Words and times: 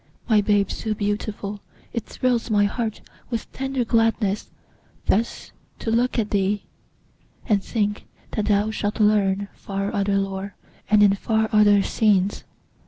My 0.27 0.41
babe 0.41 0.71
so 0.71 0.95
beautiful! 0.95 1.59
it 1.93 2.05
thrills 2.07 2.49
my 2.49 2.65
heart 2.65 3.01
With 3.29 3.51
tender 3.51 3.85
gladness, 3.85 4.49
thus 5.05 5.51
to 5.77 5.91
look 5.91 6.17
at 6.17 6.31
thee, 6.31 6.63
And 7.47 7.63
think 7.63 8.07
that 8.31 8.45
thou 8.45 8.71
shalt 8.71 8.99
learn 8.99 9.47
far 9.53 9.93
other 9.93 10.17
lore, 10.17 10.55
And 10.89 11.03
in 11.03 11.13
far 11.13 11.49
other 11.53 11.83
scenes! 11.83 12.45